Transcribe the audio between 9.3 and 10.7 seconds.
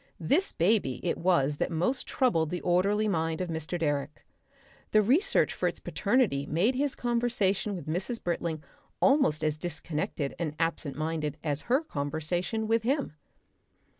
as disconnected and